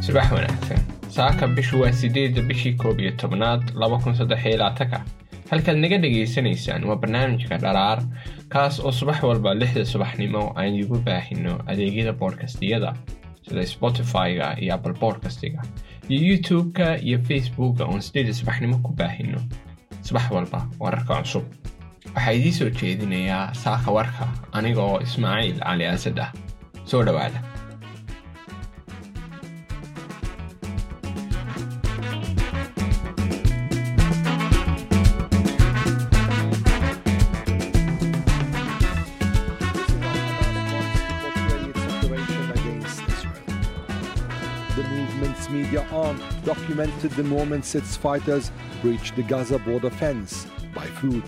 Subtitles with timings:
[0.00, 0.80] subax wanaagsan.
[1.08, 5.04] Saaka bishu waa sideedda bishii koob iyo tobnaad laba kun saddex iyo labaatanka
[5.50, 8.02] halkaad naga dhagaysanaysaan waa barnaamijka dharaar
[8.48, 12.94] kaas oo subax walba lixda subaxnimo aan igu baahino adeegyada boodkastiyada
[13.48, 15.62] sida spotify-ga iyo apple boodkastiga
[16.08, 19.38] iyo youtube-ka iyo facebooka oon sideedda subaxnimo ku baahino.
[20.02, 21.44] Subax walba wararka cusub.
[22.14, 26.30] Waxaa idiin soo jeedinayaa saaka warka aniga oo ismaaciil cali asad ah
[26.84, 27.54] soo dhowaada
[45.54, 47.10] media arm documented.
[47.12, 48.50] The moments its fighters
[48.82, 51.26] breached the Gaza border fence by foot.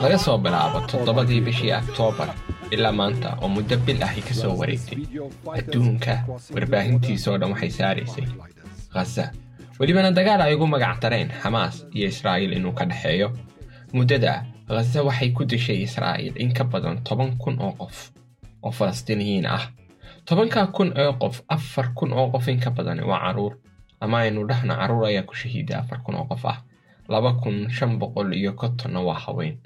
[0.00, 2.30] laga soo bilaabo toddobadii bishii oktoobar
[2.70, 4.98] ilaa maanta oo muddo bil ahi ka soo wareegtay.
[5.58, 6.14] Adduunka
[6.54, 8.26] warbaahintiisoo dhan waxay saaraysay
[8.94, 9.24] khaza
[9.78, 13.28] welibana dagaal ay ugu magac dareen xamaas iyo israa'iil inuu ka dhexeeyo
[13.96, 14.32] muddada
[14.68, 18.10] khaza waxay ku dishay israa'iil in ka badan toban kun oo qof
[18.62, 19.64] oo falastiiniyiin ah.
[20.26, 23.54] Tobankaa kun oo qof afar kun oo qof in ka badan waa carruur.
[24.00, 26.58] Ama aynu dhahna carruur ayaa ku shahiida afar kun oo qof ah.
[27.08, 29.58] Laba kun shan boqol iyo kontonna waa haween.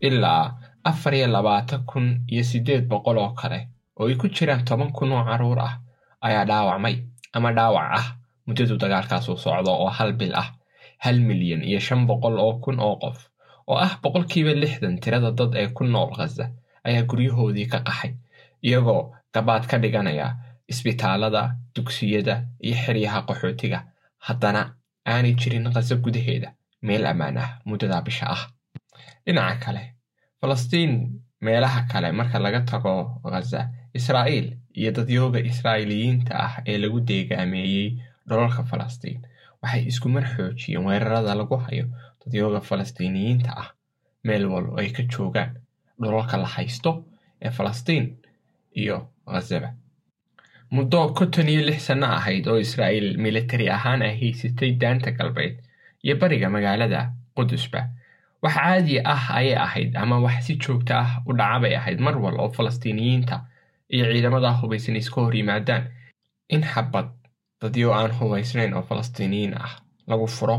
[0.00, 0.52] Ilaa
[0.90, 3.60] afar iyo labaatan kun iyo siddeed boqol oo kale
[3.98, 5.74] oo ay ku jiraan toban kun oo carruur ah
[6.26, 6.96] ayaa dhaawacmay
[7.36, 8.06] ama dhaawac ah
[8.46, 10.48] muddadu dagaalkaasu socdo oo hal bil ah
[11.04, 13.18] hal milyan iyo shan boqol oo kun oo qof
[13.70, 16.44] oo ah boqolkiiba lixdan tirada dad ee ku nool khaza
[16.86, 18.12] ayaa guryahoodii ka qaxay
[18.66, 19.02] iyagoo
[19.34, 20.26] gabaad ka dhiganaya
[20.72, 21.42] isbitaalada
[21.74, 22.34] dugsiyada
[22.66, 23.78] iyo xeryaha qaxootiga.
[24.26, 24.62] Haddana
[25.12, 26.48] aanay jirin khaza gudaheeda
[26.86, 28.42] meel ammaan ah muddada bisha ah.
[29.24, 29.82] Dhinaca kale
[30.40, 30.92] falastiin
[31.40, 33.60] meelaha kale marka laga tago khaza
[33.98, 34.46] israa'iil
[34.80, 37.88] iyo dadyooga israa'iiliyiinta ah ee lagu deegaameeyey
[38.28, 39.18] dholalka falastiin
[39.62, 41.86] waxay isku mar xoojiyeen weerarada lagu hayo
[42.24, 43.68] dadyooga falastiiniyiinta ah
[44.26, 45.50] meel walbo ay ka joogaan
[46.02, 46.90] dholalka la haysto
[47.42, 48.04] ee falastiin
[48.82, 48.96] iyo
[49.32, 49.70] khazaba
[50.70, 55.54] muddo konton iyo lix sanno ahayd oo israa'iil militari ahaan ay haysatay daanta galbeed
[56.04, 57.00] iyo bariga magaalada
[57.36, 57.80] qudusba
[58.42, 61.98] wax caadi ah ayay ahayd ama wax si joogto ah u dhaca bay ahayd.
[62.00, 63.36] Mar wal oo falastiiniyiinta
[63.94, 65.82] iyo ciidamada hubaysan iska hor yimaadaan.
[66.54, 67.08] In xabad
[67.62, 69.72] dadyo aan hubaysnayn oo falastiiniyiin ah
[70.06, 70.58] lagu furo.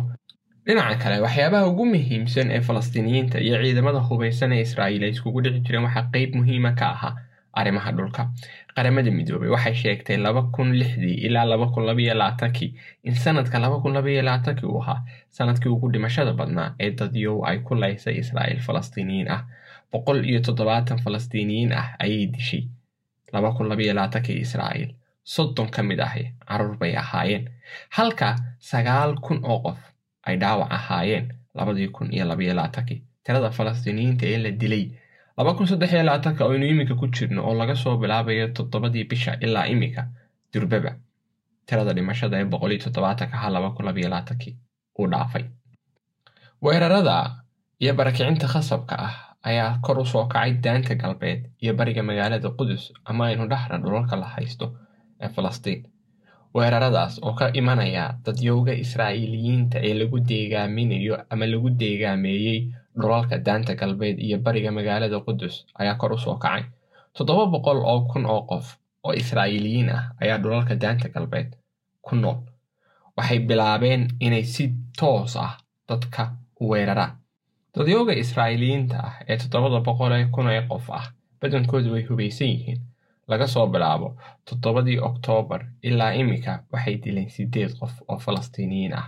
[0.65, 5.59] Dhinaca kale waxyaabaha ugu muhiimsan ee falastiiniyiinta iyo ciidamada hubaysan ee israa'iil ay iskugu dhici
[5.65, 7.15] jireen waxaa qeyb muhiima ka ahaa
[7.59, 8.21] arrimaha dhulka
[8.79, 12.69] qaramada midoobay waxay sheegtay laba kun lixdii ilaa laba kun labaiyo labaatankii
[13.07, 14.99] in sanadka laba kun labaiyo labaatankii uu ahaa
[15.37, 19.41] sannadkii ugu dhimashada badnaa ee dadyow ay ku laysay israa'iil falastiiniyiin ah.
[19.91, 22.63] Boqol iyo toddobaatan falastiiniyiin ah ayay dishay
[23.33, 24.91] laba kun labaiyo labaatankii israa'iil.
[25.33, 27.43] Soddon ka mid ahi carruur bay ahaayeen.
[27.97, 28.27] Halka
[28.71, 29.79] sagaal kun oo qof
[30.27, 31.25] ay dhaawac ahaayeen
[31.57, 34.85] labadii kun iyo labaiyo labaatankii tirada falastiiniyiinta ee la dilay
[35.57, 35.67] kun
[36.51, 40.01] aynu iminka ku jirno oo laga soo bilaabayo toddobadii bisha ilaa iminka
[40.53, 40.91] durbaba
[41.67, 44.55] tirada dhimashada ee boqol iyo toddobaatanka ha laba kun labaiyo labaatankii
[44.99, 45.43] uu dhaafay.
[46.61, 47.15] Weerarada
[47.79, 49.15] iyo barakicinta khasabka ah
[49.49, 54.15] ayaa kor u soo kacay daanta galbeed iyo bariga magaalada qudus ama aynu dhahna dhulalka
[54.21, 54.65] la haysto
[55.21, 55.81] ee falastiin.
[56.55, 62.59] Weeraradaas oo ka imanaya dadyowga israa'iiliyiinta ee lagu deegaaminayo ama lagu deegaameeyey
[63.01, 66.63] dhulalka daanta galbeed iyo bariga magaalada qudus ayaa kor u soo kacay.
[67.15, 68.65] Toddoba boqol oo kun oo qof
[69.05, 71.49] oo israa'iiliyiin ah ayaa dhulalka daanta galbeed
[72.05, 72.37] ku nool.
[73.17, 74.63] Waxay bilaabeen inay si
[74.99, 75.53] toos ah
[75.89, 76.23] dadka
[76.61, 77.13] u weeraraan
[77.75, 81.05] dadyooga israa'iiliyiinta ah ee toddobada boqol ee kun ee qof ah
[81.41, 82.79] badankoodu way hubaysan yihiin.
[83.29, 84.07] Laga soo bilaabo
[84.47, 89.07] toddobadii oktoobar ilaa iminka waxay dileen siddeed qof oo falastiiniyiin ah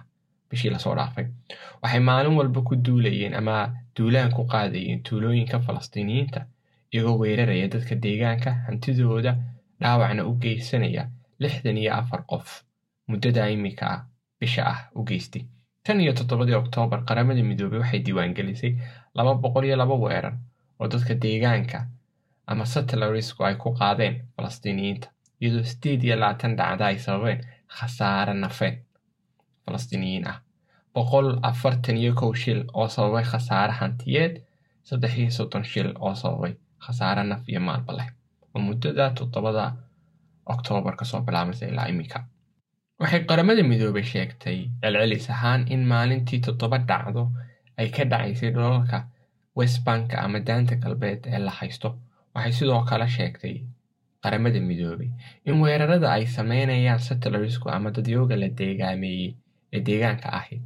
[0.51, 1.25] bishii la soo dhaafay
[1.81, 3.56] waxay maalin walba ku duulayeen ama
[3.97, 6.39] duulaan ku qaadayeen tuulooyinka falastiiniyiinta
[6.94, 9.31] iyagoo weeraraya dadka deegaanka hantidooda
[9.81, 11.03] dhaawacna u geysanaya
[11.44, 12.48] lixdan iyo afar qof
[13.09, 14.01] muddada iminka ah
[14.39, 15.44] bisha ah u geystay
[15.83, 18.74] tan iyo toddobadii oktoobar qaramada midoobey waxay diiwaangelisay
[19.18, 20.36] laba boqol iyo laba weerar
[20.80, 21.80] oo dadka deegaanka
[22.51, 25.07] ama satelarisku ay ku qaadeen falastiiniyiinta
[25.42, 27.39] iyadoo sideed iyo labaatan dhacda ay sababeen
[27.77, 28.75] khasaare nafeed
[29.66, 30.38] falastiiniyiin ah.
[30.94, 34.34] Boqol afartan iyo kow shil oo sababay khasaare hantiyeed
[34.88, 36.54] saddex iyo soddon shil oo sababay
[36.86, 38.08] khasaare naf iyo maalba leh.
[38.54, 39.66] Oo muddada toddobada
[40.54, 42.19] oktoobar ka soo bilaabaysa ilaa iminka
[43.00, 47.24] waxay qaramada midoobay sheegtay celcelis ahaan in maalintii toddoba dhacdo
[47.80, 48.98] ay ka dhacaysay dholalka
[49.58, 51.90] westbanka ama daanta galbeed ee la haysto.
[52.36, 53.56] Waxay sidoo kale sheegtay
[54.24, 55.10] qaramada midoobay
[55.48, 59.31] in weerarada ay sameynayaan satellisku ama dadyooga la deegaameeyey
[59.73, 60.57] ee deegaanka ahi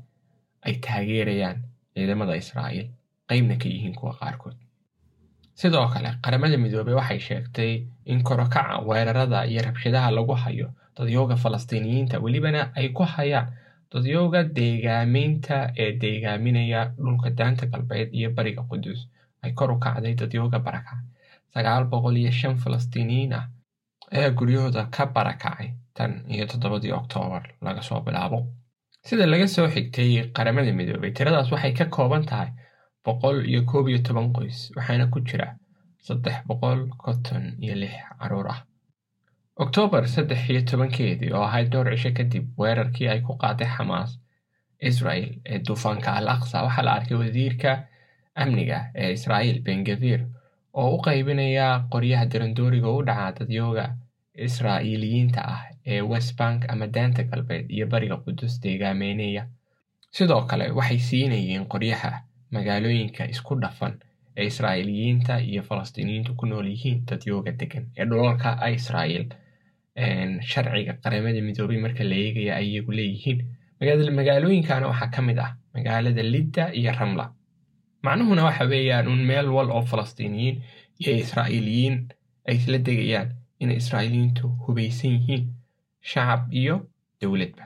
[0.65, 1.57] ay taageerayaan
[1.93, 2.87] ciidamada israa'iil
[3.29, 4.55] qeybna ka yihiin kuwa qaarkood.
[5.59, 7.71] Sidoo kale qaramada midoobey waxay sheegtay
[8.05, 10.67] in korokaca weerarada iyo rabshadaha lagu hayo
[10.97, 13.47] dadyooga falastiiniyiinta welibana ay ku hayaan
[13.93, 18.99] dadyooga deegaameynta ee deegaaminaya dhulka daanta galbeed iyo bariga qudus
[19.43, 20.99] ay kor u kacday dadyooga barakac
[21.53, 23.45] sagaal boqol iyo shan falastiiniyiin ah
[24.15, 25.67] ayaa guryahooda ka barakacay
[25.97, 28.39] tan iyo toddobadii oktoobar laga soo bilaabo
[29.07, 32.49] sida laga soo xigtay qaramada midoobay tiradaas waxay ka kooban tahay
[33.05, 35.47] boqol iyo koob iyo toban qoys waxaana ku jira
[36.07, 38.59] saddex boqol konton iyo lix carruur ah.
[39.63, 44.11] Oktoobar saddex iyo tobankeedii oo ahayd dhowr cisho kadib weerarkii ay ku qaaday xamaas
[44.89, 47.71] israel ee duufaanka al aqsa waxaa la arkay wasiirka
[48.41, 50.21] amniga ee israa'iil bengavir
[50.79, 53.85] oo u qaybinaya qoryaha dirandooriga u dhaca dadyooga
[54.47, 55.61] israa'iiliyiinta ah
[55.91, 59.43] ee westbank ama daanta galbeed iyo bariga qudus deegaameynaya
[60.15, 62.11] sidoo kale waxay siinayeen qoryaha
[62.55, 63.93] magaalooyinka isku dhafan
[64.37, 69.25] ee israa'iiliyiinta iyo falastiiniyiintu ku nool yihiin dadyooga degan ee dhulalka israa'iil
[70.51, 73.39] sharciga qaramada midoobay marka la eegaya ay iyagu leeyihiin.
[74.19, 77.25] Magaalooyinkana waxaa ka mid ah magaalada lidda iyo ramla.
[78.03, 80.61] Macnuhuna waxa weeyaan un meel wal oo falastiiniyiin
[80.99, 81.95] iyo israa'iiliyiin
[82.47, 83.29] ay isla degayaan
[83.59, 85.43] inay israa'iiliyiintu hubaysan yihiin
[86.11, 86.75] shacab iyo
[87.21, 87.63] dowladba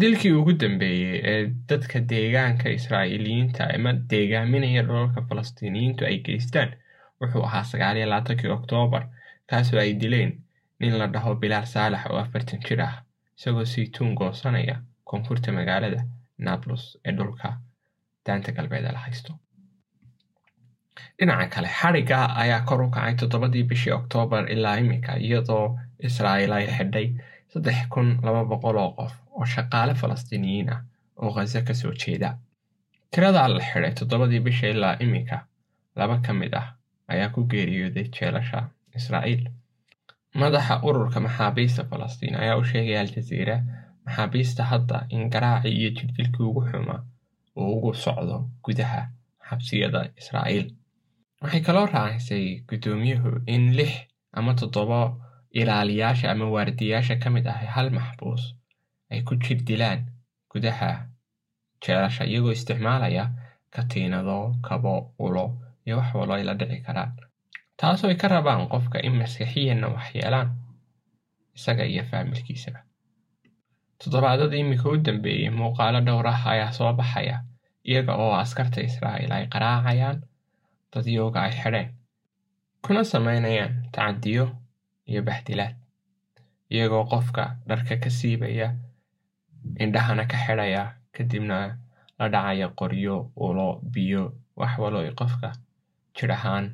[0.00, 6.70] dilkii ugu dambeeyey ee dadka deegaanka israa'iiliyiinta ama deegaaminaya dhulalka falastiiniyiintu ay geystaan?
[7.20, 9.04] Wuxuu ahaa sagaaliyo oktoobar
[9.50, 10.30] kaasoo ay dileen
[10.80, 12.94] nin la dhaho bilaal saalax oo afartan jir ah
[13.38, 14.76] isagoo saytuun goosanaya
[15.08, 16.00] koonfurta magaalada
[16.46, 17.48] nablus ee dhulka
[18.26, 19.32] daanta galbeed la haysto.
[21.18, 25.66] Dhinaca kale xadhigga ayaa kor u kacay toddobadii bishii oktoobar ilaa imika iyadoo
[26.08, 27.06] israa'iil ay xidhay
[27.52, 30.80] saddex kun laba boqol oo qof oo shaqaale falastiiniyiin ah
[31.22, 32.28] oo khaza ka soo jeeda
[33.12, 35.36] tiradaa la xidhay toddobadii bisha ilaa imika
[35.98, 36.66] laba ka mid ah
[37.12, 38.60] ayaa ku geeriyooday jeelasha
[38.98, 39.42] israa'iil
[40.40, 43.56] madaxa ururka maxaabiista falastiin ayaa u sheegaya aljaziira
[44.04, 47.00] maxaabiista hadda in garaacii iyo jirdilkii ugu xumaa
[47.56, 49.00] uu ugu socdo gudaha
[49.48, 50.66] xabsiyada israa'iil
[51.42, 53.92] waxay kaloo raacisay guddoomiyuhu in lix
[54.38, 55.00] ama toddoba
[55.60, 58.42] ilaaliyaasha ama waardiyaasha ka mid ah hal maxbuus
[59.10, 60.00] ay ku jir dilaan
[60.50, 60.90] gudaha
[61.84, 63.24] jeelasha iyagoo isticmaalaya
[63.70, 65.46] katiinado kabo ulo
[65.86, 67.12] iyo wax wallo ay la dhici karaan.
[67.76, 70.48] Taasoo ay ka rabaan qofka in maskaxiyanna waxyeelaan
[71.56, 72.80] isaga iyo faamilkiisaba
[73.98, 77.36] toddobaadada iminka u dambeeyey muuqaalo dhowr ah ayaa soo baxaya
[77.88, 80.18] iyaga oo askarta israa'iil ay qaraacayaan
[80.92, 81.88] dadyooga ay xidheen
[82.84, 84.44] kuna samaynayaan tacadiyo
[85.10, 85.74] iyo baxdilaad
[86.74, 88.68] iyagoo qofka dharka ka siibaya
[89.84, 90.82] indhahana ka xidhaya
[91.14, 91.56] kadibna
[92.18, 93.16] la dhacaya qoryo
[93.46, 94.24] ulo biyo
[94.56, 95.48] wax wallo ay qofka
[96.16, 96.66] jir ahaan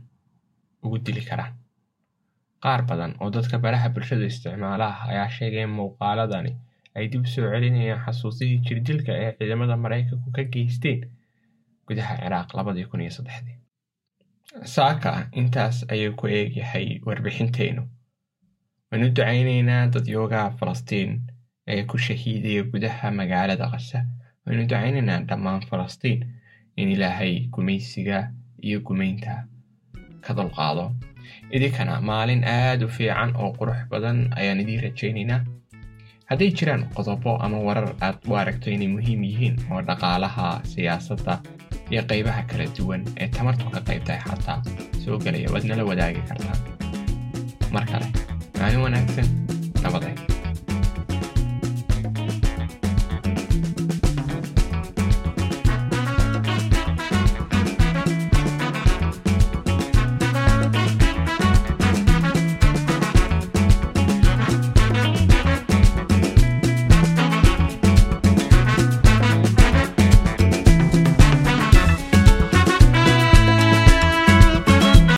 [0.85, 1.53] ugu dili karaan.
[2.63, 6.53] Qaar badan oo dadka baraha bulshada isticmaalaha ayaa sheegay in muuqaaladani
[6.97, 11.01] ay dib soo celinayaan xasuusihii jirdilka ee ciidamada maraykanku ka geysteen
[11.87, 13.57] gudaha ciraaq labadii kun iyo saddexdii.
[14.75, 15.11] Saaka
[15.41, 17.83] intaas ayuu ku eegyahay warbixinteennu
[18.95, 21.11] waanu ducaynaynaa dadyoogaha falastiin
[21.75, 23.99] ee ku shahiidaya gudaha magaalada qasa
[24.47, 26.21] waynu ducaynaynaa dhammaan falastiin
[26.77, 28.19] in ilaahay gumaysiga
[28.69, 29.35] iyo gumaynta
[30.27, 30.85] ka dulqaado
[31.57, 35.41] idinkana maalin aad u fiican oo qurux badan ayaan idiin rajaynaynaa
[36.31, 41.35] hadday jiraan qodobo ama warar aad u aragto inay muhiim yihiin oo dhaqaalaha siyaasadda
[41.91, 44.63] iyo qaybaha kala duwan ee tamartu ka qayb xataa
[45.05, 46.57] soo gelaya waad nala wadaagi kartaa
[47.75, 48.34] mar kale
[48.65, 49.27] maalin wanaagsan
[49.85, 50.15] nabaday